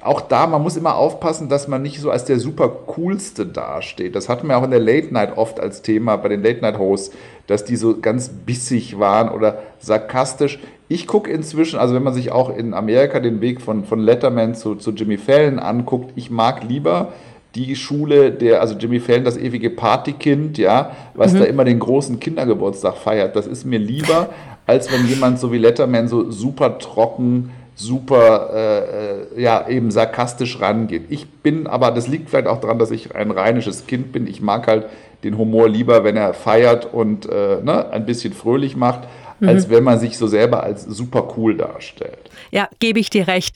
[0.01, 4.15] auch da, man muss immer aufpassen, dass man nicht so als der super coolste dasteht.
[4.15, 6.77] Das hatten wir auch in der Late Night oft als Thema bei den Late Night
[6.77, 7.15] Hosts,
[7.47, 10.59] dass die so ganz bissig waren oder sarkastisch.
[10.91, 14.55] Ich gucke inzwischen, also wenn man sich auch in Amerika den Weg von, von Letterman
[14.55, 17.13] zu, zu Jimmy Fallon anguckt, ich mag lieber
[17.53, 21.39] die Schule, der, also Jimmy Fallon, das ewige Partykind, ja, was mhm.
[21.39, 23.35] da immer den großen Kindergeburtstag feiert.
[23.35, 24.29] Das ist mir lieber,
[24.65, 30.59] als wenn jemand so wie Letterman so super trocken, super, äh, äh, ja, eben sarkastisch
[30.59, 31.03] rangeht.
[31.09, 34.25] Ich bin aber, das liegt vielleicht auch daran, dass ich ein rheinisches Kind bin.
[34.25, 34.87] Ich mag halt
[35.23, 39.07] den Humor lieber, wenn er feiert und äh, ne, ein bisschen fröhlich macht,
[39.39, 39.49] mhm.
[39.49, 42.29] als wenn man sich so selber als super cool darstellt.
[42.51, 43.55] Ja, gebe ich dir recht.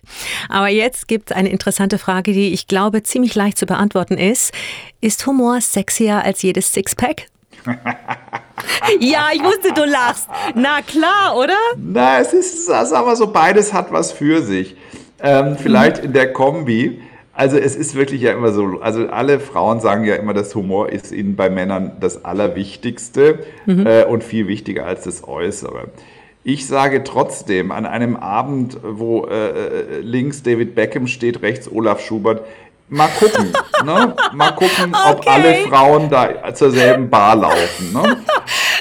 [0.49, 4.53] Aber jetzt gibt es eine interessante Frage, die ich glaube ziemlich leicht zu beantworten ist.
[5.01, 7.27] Ist Humor sexier als jedes Sixpack?
[8.99, 10.27] ja, ich wusste, du lachst.
[10.55, 11.57] Na klar, oder?
[11.77, 14.75] Na, es ist, sagen wir so, beides hat was für sich.
[15.21, 16.05] Ähm, vielleicht mhm.
[16.05, 17.01] in der Kombi.
[17.35, 20.89] Also es ist wirklich ja immer so, also alle Frauen sagen ja immer, dass Humor
[20.89, 23.87] ist ihnen bei Männern das Allerwichtigste mhm.
[23.87, 25.87] äh, und viel wichtiger als das Äußere.
[26.43, 32.01] Ich sage trotzdem, an einem Abend, wo äh, äh links David Beckham steht, rechts Olaf
[32.01, 32.41] Schubert,
[32.89, 33.51] mal gucken,
[33.85, 34.15] ne?
[34.33, 35.09] mal gucken, okay.
[35.09, 37.93] ob alle Frauen da zur selben Bar laufen.
[37.93, 38.17] Ne?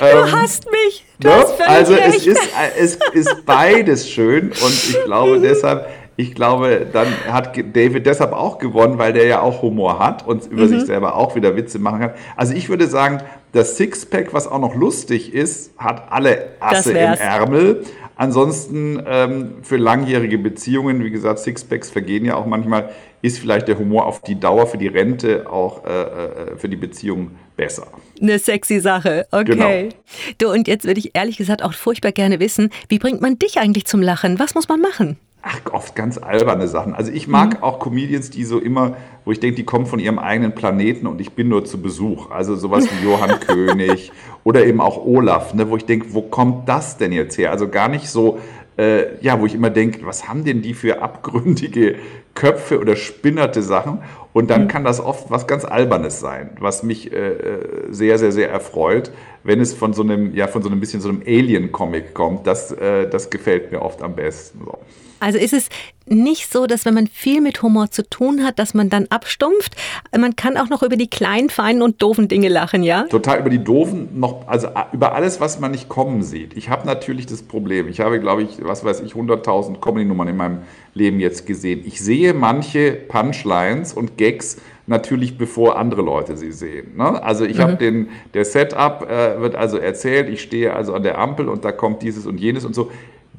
[0.01, 1.05] Du ähm, hasst mich.
[1.21, 1.35] Du ne?
[1.37, 5.87] hast also es ist, es ist beides schön und ich glaube deshalb,
[6.17, 10.47] ich glaube, dann hat David deshalb auch gewonnen, weil der ja auch Humor hat und
[10.47, 10.69] über mhm.
[10.69, 12.11] sich selber auch wieder Witze machen kann.
[12.37, 13.23] Also ich würde sagen,
[13.53, 17.85] das Sixpack, was auch noch lustig ist, hat alle Asse im Ärmel.
[18.17, 22.91] Ansonsten ähm, für langjährige Beziehungen, wie gesagt, Sixpacks vergehen ja auch manchmal,
[23.23, 26.77] ist vielleicht der Humor auf die Dauer für die Rente auch äh, äh, für die
[26.77, 27.87] Beziehung besser.
[28.21, 29.45] Eine sexy Sache, okay.
[29.45, 29.95] Genau.
[30.39, 33.59] Du, und jetzt würde ich ehrlich gesagt auch furchtbar gerne wissen, wie bringt man dich
[33.59, 34.39] eigentlich zum Lachen?
[34.39, 35.17] Was muss man machen?
[35.45, 36.95] Ach, oft ganz alberne Sachen.
[36.95, 37.63] Also ich mag mhm.
[37.65, 41.21] auch Comedians, die so immer, wo ich denke, die kommen von ihrem eigenen Planeten und
[41.21, 42.31] ich bin nur zu Besuch.
[42.31, 44.13] Also sowas wie Johann König
[44.45, 47.51] oder eben auch Olaf, ne, wo ich denke, wo kommt das denn jetzt her?
[47.51, 48.39] Also gar nicht so,
[48.79, 51.97] äh, ja, wo ich immer denke, was haben denn die für abgründige
[52.35, 53.99] Köpfe oder spinnerte Sachen?
[54.33, 54.69] Und dann mhm.
[54.69, 57.59] kann das oft was ganz Albernes sein, was mich äh, äh,
[57.91, 59.11] sehr, sehr, sehr erfreut,
[59.43, 62.47] wenn es von so einem, ja, von so einem bisschen so einem Alien-Comic kommt.
[62.47, 64.61] Das, äh, das gefällt mir oft am besten.
[64.65, 64.79] So.
[65.23, 65.69] Also ist es
[66.07, 69.77] nicht so, dass wenn man viel mit Humor zu tun hat, dass man dann abstumpft.
[70.17, 73.05] Man kann auch noch über die kleinen, feinen und doofen Dinge lachen, ja?
[73.05, 76.57] Total über die doofen, noch, also über alles, was man nicht kommen sieht.
[76.57, 77.87] Ich habe natürlich das Problem.
[77.87, 80.59] Ich habe, glaube ich, was weiß ich, 100.000 Comedy-Nummern in meinem
[80.93, 81.83] Leben jetzt gesehen.
[81.85, 84.57] Ich sehe manche Punchlines und Gags
[84.89, 86.97] natürlich bevor andere Leute sie sehen.
[86.97, 87.23] Ne?
[87.23, 87.63] Also ich mhm.
[87.63, 91.65] habe den, der Setup äh, wird also erzählt, ich stehe also an der Ampel und
[91.65, 92.91] da kommt dieses und jenes und so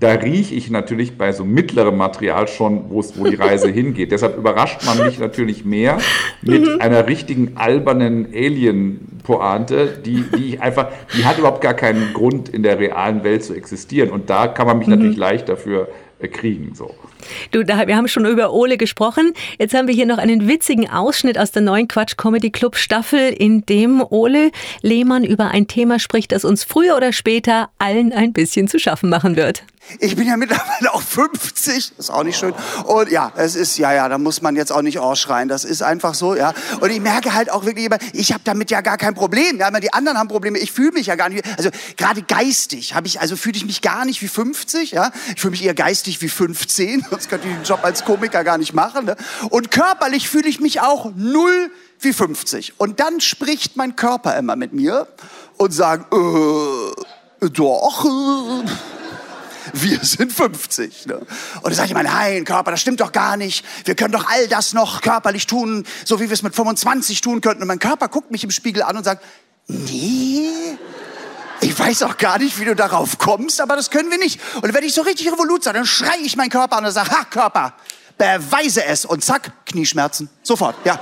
[0.04, 4.12] da rieche ich natürlich bei so mittlerem Material schon, wo die Reise hingeht.
[4.12, 5.98] Deshalb überrascht man mich natürlich mehr
[6.42, 6.82] mit mhm.
[6.82, 12.80] einer richtigen albernen Alien-Pointe, die, die einfach, die hat überhaupt gar keinen Grund in der
[12.80, 14.10] realen Welt zu existieren.
[14.10, 14.96] Und da kann man mich mhm.
[14.96, 15.88] natürlich leicht dafür
[16.20, 16.76] äh, kriegen.
[16.76, 16.94] So.
[17.52, 19.34] Du, da, wir haben schon über Ole gesprochen.
[19.58, 23.30] Jetzt haben wir hier noch einen witzigen Ausschnitt aus der neuen Quatsch Comedy Club Staffel,
[23.30, 28.34] in dem Ole Lehmann über ein Thema spricht, das uns früher oder später allen ein
[28.34, 29.64] bisschen zu schaffen machen wird.
[30.00, 32.54] Ich bin ja mittlerweile auch 50, ist auch nicht schön.
[32.86, 35.50] Und ja, es ist, ja, ja, da muss man jetzt auch nicht ausschreien.
[35.50, 36.54] Das ist einfach so, ja.
[36.80, 39.60] Und ich merke halt auch wirklich, ich habe damit ja gar kein Problem.
[39.60, 40.58] Ja, die anderen haben Probleme.
[40.58, 43.82] Ich fühle mich ja gar nicht, also gerade geistig habe ich, also fühle ich mich
[43.82, 45.12] gar nicht wie 50, ja.
[45.36, 47.06] Ich fühle mich eher geistig wie 15.
[47.10, 49.06] sonst könnte ich den Job als Komiker gar nicht machen.
[49.06, 49.16] Ne?
[49.50, 52.80] Und körperlich fühle ich mich auch null wie 50.
[52.80, 55.08] Und dann spricht mein Körper immer mit mir
[55.58, 58.93] und sagt, äh, doch, äh,
[59.74, 61.08] wir sind 50.
[61.08, 61.16] Ne?
[61.18, 61.28] Und
[61.64, 63.66] dann sage ich immer, nein, Körper, das stimmt doch gar nicht.
[63.86, 67.42] Wir können doch all das noch körperlich tun, so wie wir es mit 25 tun
[67.42, 67.64] könnten.
[67.64, 69.24] Und mein Körper guckt mich im Spiegel an und sagt,
[69.68, 70.78] nee,
[71.62, 74.40] ich weiß auch gar nicht, wie du darauf kommst, aber das können wir nicht.
[74.62, 77.10] Und wenn ich so richtig Revolut sage, dann schreie ich meinen Körper an und sage,
[77.10, 77.74] ha, Körper,
[78.18, 79.06] beweise es.
[79.06, 80.30] Und zack, Knieschmerzen.
[80.44, 81.00] Sofort, ja.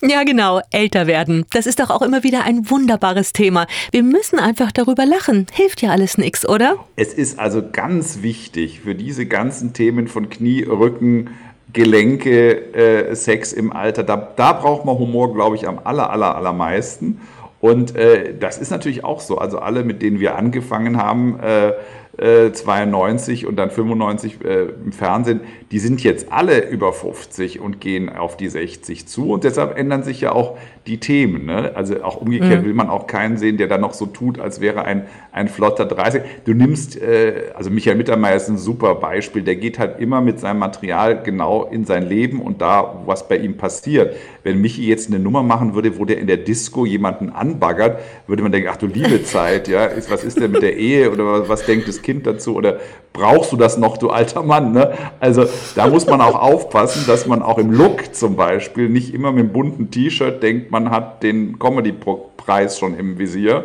[0.00, 1.44] Ja, genau, älter werden.
[1.50, 3.66] Das ist doch auch immer wieder ein wunderbares Thema.
[3.90, 5.46] Wir müssen einfach darüber lachen.
[5.52, 6.76] Hilft ja alles nichts, oder?
[6.94, 11.30] Es ist also ganz wichtig für diese ganzen Themen von Knie, Rücken,
[11.72, 14.04] Gelenke, äh, Sex im Alter.
[14.04, 17.20] Da, da braucht man Humor, glaube ich, am aller, aller, allermeisten.
[17.60, 19.38] Und äh, das ist natürlich auch so.
[19.38, 21.72] Also alle, mit denen wir angefangen haben, äh,
[22.18, 27.80] 92 äh, und dann 95 äh, im Fernsehen, die sind jetzt alle über 50 und
[27.80, 29.30] gehen auf die 60 zu.
[29.30, 31.44] Und deshalb ändern sich ja auch die Themen.
[31.44, 31.72] Ne?
[31.74, 32.66] Also auch umgekehrt mhm.
[32.66, 35.84] will man auch keinen sehen, der dann noch so tut, als wäre ein, ein flotter
[35.84, 36.22] 30.
[36.44, 40.40] Du nimmst, äh, also Michael Mittermeier ist ein super Beispiel, der geht halt immer mit
[40.40, 44.16] seinem Material genau in sein Leben und da, was bei ihm passiert.
[44.42, 48.42] Wenn Michi jetzt eine Nummer machen würde, wo der in der Disco jemanden anbaggert, würde
[48.42, 51.48] man denken, ach du liebe Zeit, ja, was ist denn mit der Ehe oder was,
[51.48, 52.78] was denkt das Kind dazu oder
[53.12, 54.72] brauchst du das noch, du alter Mann?
[54.72, 54.92] Ne?
[55.20, 59.32] Also da muss man auch aufpassen, dass man auch im Look zum Beispiel nicht immer
[59.32, 63.64] mit einem bunten T-Shirt denkt, man hat den Comedy-Preis schon im Visier.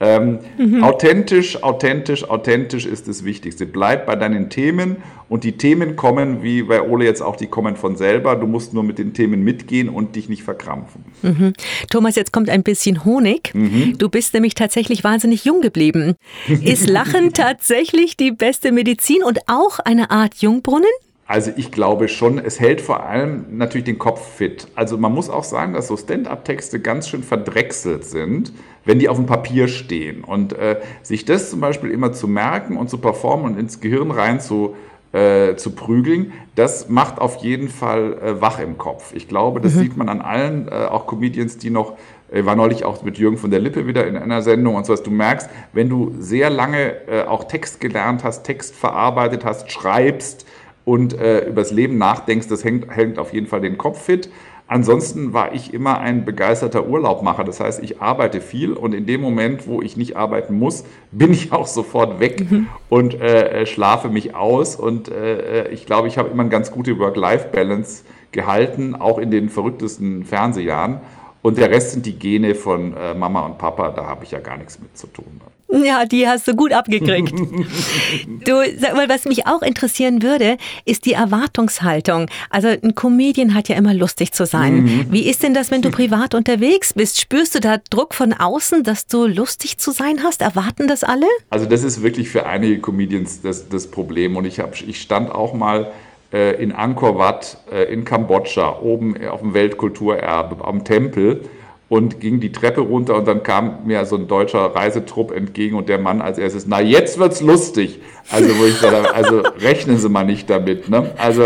[0.00, 0.82] Ähm, mhm.
[0.82, 3.64] Authentisch, authentisch, authentisch ist das Wichtigste.
[3.64, 4.96] Bleib bei deinen Themen
[5.28, 8.34] und die Themen kommen, wie bei Ole jetzt auch, die kommen von selber.
[8.34, 11.04] Du musst nur mit den Themen mitgehen und dich nicht verkrampfen.
[11.22, 11.52] Mhm.
[11.90, 13.52] Thomas, jetzt kommt ein bisschen Honig.
[13.54, 13.96] Mhm.
[13.96, 16.16] Du bist nämlich tatsächlich wahnsinnig jung geblieben.
[16.48, 20.90] Ist Lachen tatsächlich die beste Medizin und auch eine Art Jungbrunnen?
[21.26, 24.68] Also ich glaube schon, es hält vor allem natürlich den Kopf fit.
[24.74, 28.52] Also man muss auch sagen, dass so Stand-up-Texte ganz schön verdrechselt sind,
[28.84, 30.22] wenn die auf dem Papier stehen.
[30.22, 34.10] Und äh, sich das zum Beispiel immer zu merken und zu performen und ins Gehirn
[34.10, 34.76] rein zu,
[35.12, 39.14] äh, zu prügeln, das macht auf jeden Fall äh, wach im Kopf.
[39.14, 39.78] Ich glaube, das mhm.
[39.78, 41.96] sieht man an allen, äh, auch Comedians, die noch
[42.30, 44.86] ich äh, war neulich auch mit Jürgen von der Lippe wieder in einer Sendung und
[44.86, 49.44] so, dass du merkst, wenn du sehr lange äh, auch Text gelernt hast, Text verarbeitet
[49.44, 50.46] hast, schreibst,
[50.84, 54.28] und äh, übers Leben nachdenkst, das hängt, hängt auf jeden Fall den Kopf fit.
[54.66, 57.44] Ansonsten war ich immer ein begeisterter Urlaubmacher.
[57.44, 61.32] Das heißt, ich arbeite viel und in dem Moment, wo ich nicht arbeiten muss, bin
[61.32, 62.68] ich auch sofort weg mhm.
[62.88, 64.76] und äh, äh schlafe mich aus.
[64.76, 69.30] Und äh, äh, ich glaube, ich habe immer eine ganz gute Work-Life-Balance gehalten, auch in
[69.30, 71.00] den verrücktesten Fernsehjahren.
[71.42, 74.40] Und der Rest sind die Gene von äh, Mama und Papa, da habe ich ja
[74.40, 75.42] gar nichts mit zu tun.
[75.84, 77.32] Ja, die hast du gut abgekriegt.
[78.46, 82.28] du, sag mal, was mich auch interessieren würde, ist die Erwartungshaltung.
[82.50, 84.84] Also ein Comedian hat ja immer lustig zu sein.
[84.84, 85.06] Mhm.
[85.10, 87.20] Wie ist denn das, wenn du privat unterwegs bist?
[87.20, 90.42] Spürst du da Druck von außen, dass du lustig zu sein hast?
[90.42, 91.26] Erwarten das alle?
[91.50, 94.36] Also das ist wirklich für einige Comedians das, das Problem.
[94.36, 95.92] Und ich, hab, ich stand auch mal
[96.32, 101.48] äh, in Angkor Wat äh, in Kambodscha, oben auf dem Weltkulturerbe, am Tempel
[101.88, 105.88] und ging die Treppe runter und dann kam mir so ein deutscher Reisetrupp entgegen und
[105.88, 108.00] der Mann als erstes, na jetzt wird's lustig.
[108.30, 110.88] Also wo ich sage, also rechnen Sie mal nicht damit.
[110.88, 111.10] Ne?
[111.18, 111.44] Also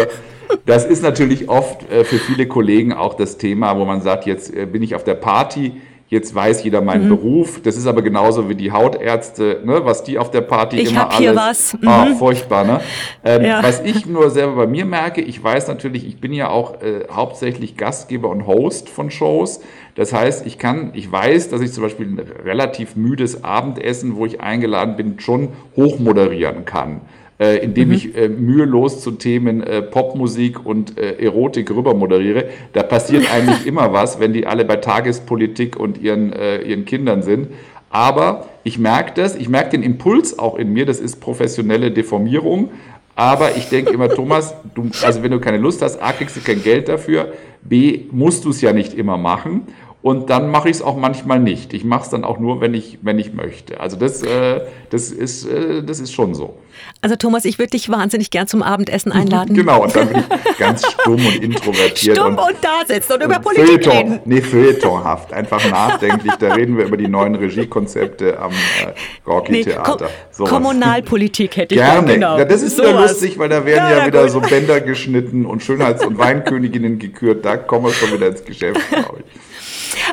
[0.65, 4.55] das ist natürlich oft äh, für viele Kollegen auch das Thema, wo man sagt, jetzt
[4.55, 5.73] äh, bin ich auf der Party,
[6.09, 7.09] jetzt weiß jeder meinen mhm.
[7.11, 7.61] Beruf.
[7.63, 11.01] Das ist aber genauso wie die Hautärzte, ne, was die auf der Party ich immer
[11.01, 11.77] hab hier alles.
[11.81, 11.89] Was.
[11.89, 12.13] Ah, mhm.
[12.13, 12.81] Oh, furchtbar, ne?
[13.25, 13.63] Ähm, ja.
[13.63, 17.07] Was ich nur selber bei mir merke, ich weiß natürlich, ich bin ja auch äh,
[17.11, 19.61] hauptsächlich Gastgeber und Host von Shows.
[19.99, 24.27] Das heißt, ich kann, ich weiß, dass ich zum Beispiel ein relativ müdes Abendessen, wo
[24.27, 27.01] ich eingeladen bin, schon hochmoderieren kann.
[27.41, 27.95] Äh, indem mhm.
[27.95, 32.45] ich äh, mühelos zu Themen äh, Popmusik und äh, Erotik rüber moderiere.
[32.75, 37.23] Da passiert eigentlich immer was, wenn die alle bei Tagespolitik und ihren, äh, ihren Kindern
[37.23, 37.49] sind.
[37.91, 42.71] Aber ich merke das, ich merke den Impuls auch in mir, das ist professionelle Deformierung.
[43.17, 46.41] Aber ich denke immer, Thomas, du, also wenn du keine Lust hast, A, kriegst du
[46.41, 47.33] kein Geld dafür,
[47.63, 49.67] B, musst du es ja nicht immer machen.
[50.01, 51.75] Und dann mache ich es auch manchmal nicht.
[51.75, 53.81] Ich mache es dann auch nur, wenn ich, wenn ich möchte.
[53.81, 56.57] Also das, äh, das, ist, äh, das ist schon so.
[57.01, 59.57] Also Thomas, ich würde dich wahnsinnig gern zum Abendessen einladen.
[59.57, 62.17] genau, und dann bin ich ganz stumm und introvertiert.
[62.17, 64.21] Stumm und, und da sitzt und, und über Politik Feuilleton, reden.
[64.25, 66.35] Nee, feuilletonhaft, einfach nachdenklich.
[66.35, 68.93] Da reden wir über die neuen Regiekonzepte am äh,
[69.25, 70.11] Gorki-Theater.
[70.39, 72.15] Nee, Kommunalpolitik hätte ich gerne.
[72.15, 72.39] Genau.
[72.39, 74.31] Ja, das ist so wieder lustig, weil da werden ja, ja wieder gut.
[74.31, 77.45] so Bänder geschnitten und Schönheits- und Weinköniginnen gekürt.
[77.45, 79.48] Da kommen wir schon wieder ins Geschäft, glaube ich.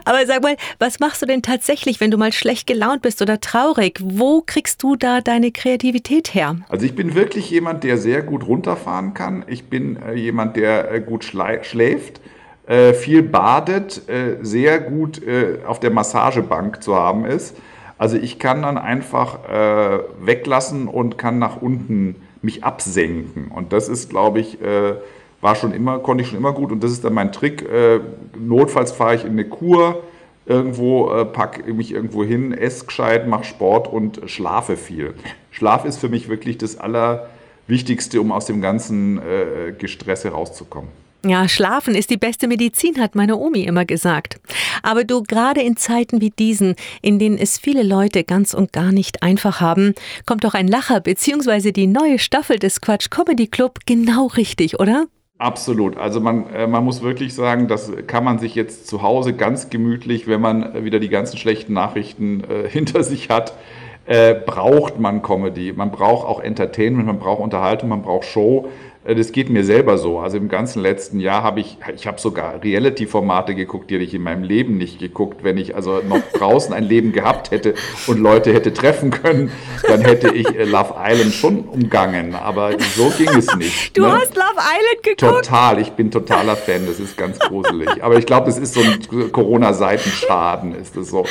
[0.06, 3.40] Aber sag mal, was machst du denn tatsächlich, wenn du mal schlecht gelaunt bist oder
[3.40, 4.00] traurig?
[4.02, 6.58] Wo kriegst du da deine Kreativität her?
[6.70, 9.46] Also ich bin wirklich jemand, der sehr gut runterfahren kann.
[9.48, 12.22] Ich bin äh, jemand, der äh, gut schläft,
[12.68, 17.56] äh, viel badet, äh, sehr gut äh, auf der Massagebank zu haben ist.
[17.98, 19.40] Also ich kann dann einfach
[20.20, 23.50] weglassen und kann nach unten mich absenken.
[23.50, 24.58] Und das ist, glaube ich,
[25.46, 27.62] war schon immer, konnte ich schon immer gut und das ist dann mein Trick.
[27.62, 28.00] Äh,
[28.36, 30.02] notfalls fahre ich in eine Kur,
[30.48, 35.14] irgendwo äh, pack mich irgendwo hin, esse gescheit, mache Sport und schlafe viel.
[35.52, 40.90] Schlaf ist für mich wirklich das Allerwichtigste, um aus dem ganzen äh, Gestresse rauszukommen.
[41.24, 44.40] Ja, schlafen ist die beste Medizin, hat meine Omi immer gesagt.
[44.82, 48.92] Aber du, gerade in Zeiten wie diesen, in denen es viele Leute ganz und gar
[48.92, 49.94] nicht einfach haben,
[50.26, 51.72] kommt doch ein Lacher bzw.
[51.72, 55.06] die neue Staffel des Quatsch Comedy Club genau richtig, oder?
[55.38, 55.98] Absolut.
[55.98, 59.69] Also man, äh, man muss wirklich sagen, das kann man sich jetzt zu Hause ganz
[59.69, 63.54] gemütlich, wenn man äh, wieder die ganzen schlechten Nachrichten äh, hinter sich hat,
[64.06, 65.74] äh, braucht man Comedy.
[65.74, 68.69] Man braucht auch Entertainment, man braucht Unterhaltung, man braucht Show.
[69.06, 70.20] Äh, das geht mir selber so.
[70.20, 74.13] Also im ganzen letzten Jahr habe ich, ich habe sogar Reality-Formate geguckt, die hätte ich
[74.13, 75.44] in meinem Leben nicht geguckt.
[75.44, 77.76] Wenn ich also noch draußen ein Leben gehabt hätte
[78.08, 79.52] und Leute hätte treffen können,
[79.88, 82.36] dann hätte ich äh, Love Island schon umgangen.
[82.36, 83.96] Aber so ging es nicht.
[83.96, 84.12] Du ne?
[84.13, 85.46] hast Love Island geguckt?
[85.46, 85.80] Total.
[85.80, 86.86] Ich bin totaler Fan.
[86.88, 88.04] Das ist ganz gruselig.
[88.04, 91.26] Aber ich glaube, das ist so ein Corona-Seitenschaden, ist das so.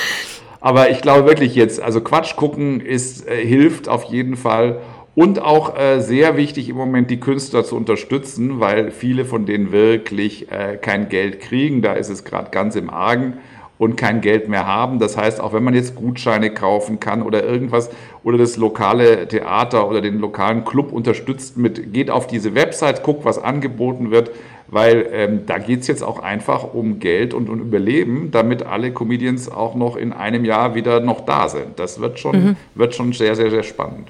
[0.61, 4.81] Aber ich glaube wirklich jetzt, also Quatsch gucken ist, äh, hilft auf jeden Fall.
[5.15, 9.71] Und auch äh, sehr wichtig im Moment die Künstler zu unterstützen, weil viele von denen
[9.71, 11.83] wirklich äh, kein Geld kriegen.
[11.83, 13.35] Da ist es gerade ganz im Argen
[13.79, 14.99] und kein Geld mehr haben.
[14.99, 17.91] Das heißt, auch wenn man jetzt Gutscheine kaufen kann oder irgendwas
[18.25, 23.25] oder das lokale Theater oder den lokalen Club unterstützt mit, geht auf diese Website, guckt,
[23.25, 24.31] was angeboten wird,
[24.69, 29.49] weil ähm, da geht's jetzt auch einfach um Geld und um Überleben, damit alle Comedians
[29.49, 31.79] auch noch in einem Jahr wieder noch da sind.
[31.79, 32.57] Das wird schon, mhm.
[32.75, 34.09] wird schon sehr, sehr, sehr spannend.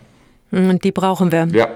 [0.50, 1.48] Und hm, die brauchen wir.
[1.52, 1.68] Ja.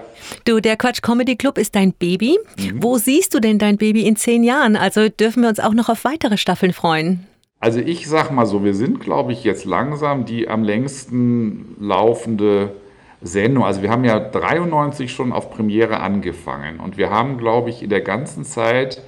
[0.44, 2.38] Du, der Quatsch Comedy Club ist dein Baby.
[2.58, 2.82] Mhm.
[2.82, 4.76] Wo siehst du denn dein Baby in zehn Jahren?
[4.76, 7.26] Also dürfen wir uns auch noch auf weitere Staffeln freuen?
[7.60, 12.72] Also ich sag mal so, wir sind, glaube ich, jetzt langsam die am längsten laufende
[13.20, 13.64] Sendung.
[13.64, 17.90] Also wir haben ja 93 schon auf Premiere angefangen und wir haben, glaube ich, in
[17.90, 19.02] der ganzen Zeit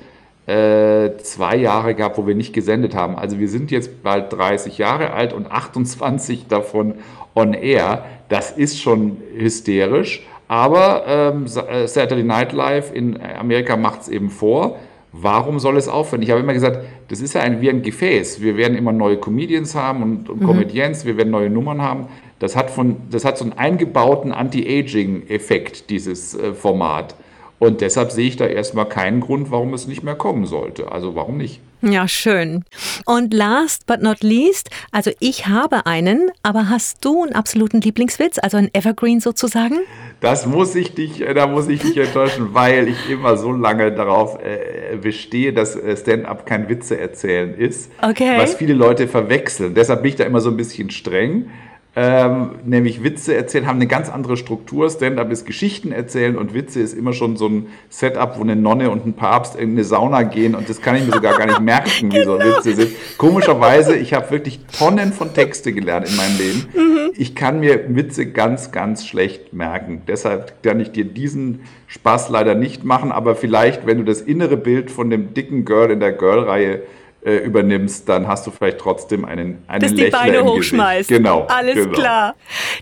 [0.46, 3.16] äh, zwei Jahre gehabt, wo wir nicht gesendet haben.
[3.16, 6.94] Also wir sind jetzt bald 30 Jahre alt und 28 davon
[7.36, 8.04] on air.
[8.30, 10.22] Das ist schon hysterisch.
[10.48, 14.78] Aber ähm, äh, Saturday Night Live in Amerika macht es eben vor.
[15.12, 16.22] Warum soll es aufhören?
[16.22, 18.40] Ich habe immer gesagt, das ist ja ein, wie ein Gefäß.
[18.40, 20.46] Wir werden immer neue Comedians haben und, und mhm.
[20.46, 22.06] Comedians, wir werden neue Nummern haben.
[22.38, 27.16] Das hat, von, das hat so einen eingebauten Anti-Aging-Effekt, dieses äh, Format.
[27.58, 30.90] Und deshalb sehe ich da erstmal keinen Grund, warum es nicht mehr kommen sollte.
[30.90, 31.60] Also warum nicht?
[31.82, 32.64] Ja, schön.
[33.06, 38.38] Und last but not least, also ich habe einen, aber hast du einen absoluten Lieblingswitz,
[38.38, 39.78] also ein Evergreen sozusagen?
[40.20, 43.92] Das muss ich dich, äh, da muss ich dich enttäuschen, weil ich immer so lange
[43.92, 47.90] darauf äh, bestehe, dass äh, Stand-up kein Witze erzählen ist.
[48.02, 48.36] Okay.
[48.36, 49.74] Was viele Leute verwechseln.
[49.74, 51.50] Deshalb bin ich da immer so ein bisschen streng
[51.96, 54.88] ähm, nämlich Witze erzählen, haben eine ganz andere Struktur.
[54.88, 58.90] Stand-up ist Geschichten erzählen und Witze ist immer schon so ein Setup, wo eine Nonne
[58.90, 61.60] und ein Papst in eine Sauna gehen und das kann ich mir sogar gar nicht
[61.60, 62.56] merken, wie so genau.
[62.58, 62.92] Witze sind.
[63.18, 66.66] Komischerweise, ich habe wirklich Tonnen von Texte gelernt in meinem Leben.
[66.74, 67.12] Mhm.
[67.16, 70.02] Ich kann mir Witze ganz, ganz schlecht merken.
[70.06, 74.56] Deshalb kann ich dir diesen Spaß leider nicht machen, aber vielleicht, wenn du das innere
[74.56, 76.82] Bild von dem dicken Girl in der Girl-Reihe
[77.24, 81.08] äh, übernimmst, dann hast du vielleicht trotzdem einen, einen Dass die Beine hochschmeißt.
[81.08, 81.46] Genau.
[81.48, 81.92] Alles genau.
[81.92, 82.34] klar.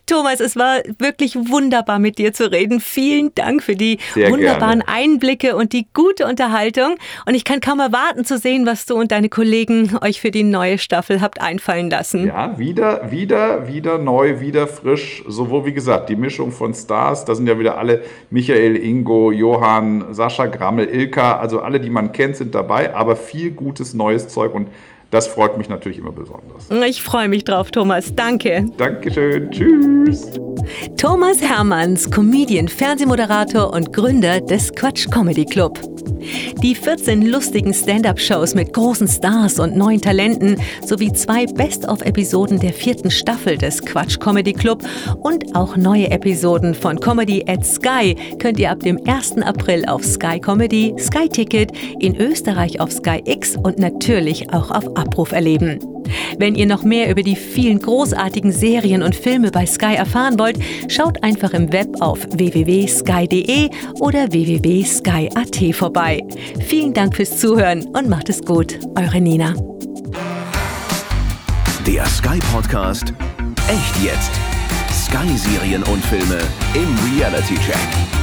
[0.06, 2.80] Thomas, es war wirklich wunderbar mit dir zu reden.
[2.80, 4.88] Vielen Dank für die Sehr wunderbaren gerne.
[4.88, 6.96] Einblicke und die gute Unterhaltung.
[7.26, 10.44] Und ich kann kaum erwarten zu sehen, was du und deine Kollegen euch für die
[10.44, 12.26] neue Staffel habt einfallen lassen.
[12.26, 15.24] Ja, wieder, wieder, wieder neu, wieder frisch.
[15.26, 20.14] Sowohl wie gesagt, die Mischung von Stars, da sind ja wieder alle Michael, Ingo, Johann,
[20.14, 24.54] Sascha Grammel, Ilka, also alle, die man kennt, sind dabei, aber viel gutes Neues Zeug
[24.54, 24.68] und
[25.10, 26.70] das freut mich natürlich immer besonders.
[26.86, 28.14] Ich freue mich drauf, Thomas.
[28.14, 28.66] Danke.
[28.76, 29.50] Dankeschön.
[29.50, 30.38] Tschüss.
[30.98, 35.78] Thomas Hermanns, Comedian, Fernsehmoderator und Gründer des Quatsch Comedy Club.
[36.62, 43.10] Die 14 lustigen Stand-up-Shows mit großen Stars und neuen Talenten sowie zwei Best-of-Episoden der vierten
[43.10, 44.82] Staffel des Quatsch Comedy Club
[45.22, 49.38] und auch neue Episoden von Comedy at Sky könnt ihr ab dem 1.
[49.38, 54.96] April auf Sky Comedy, Sky Ticket, in Österreich auf Sky X und natürlich auch auf
[54.96, 55.97] Abruf erleben.
[56.38, 60.58] Wenn ihr noch mehr über die vielen großartigen Serien und Filme bei Sky erfahren wollt,
[60.88, 66.22] schaut einfach im Web auf www.sky.de oder www.sky.at vorbei.
[66.66, 68.78] Vielen Dank fürs Zuhören und macht es gut.
[68.96, 69.54] Eure Nina.
[71.86, 73.12] Der Sky Podcast.
[73.68, 74.32] Echt jetzt.
[74.92, 76.40] Sky Serien und Filme
[76.74, 78.17] im Reality Check.